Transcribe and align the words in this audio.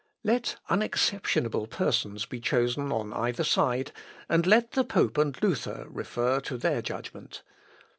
Let 0.23 0.55
unexceptionable 0.67 1.67
persons 1.67 2.25
be 2.25 2.39
chosen 2.39 2.91
on 2.91 3.13
either 3.13 3.43
side, 3.43 3.91
and 4.27 4.47
let 4.47 4.71
the 4.71 4.83
pope 4.83 5.19
and 5.19 5.39
Luther 5.43 5.85
refer 5.89 6.39
to 6.39 6.57
their 6.57 6.81
judgment. 6.81 7.43